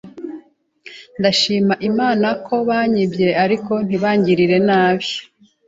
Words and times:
Ndashima 1.19 1.75
Imana 1.89 2.27
ko 2.45 2.55
banyibye, 2.69 3.29
ariko 3.43 3.71
ntibangirire 3.87 4.57
nabi 4.67 5.09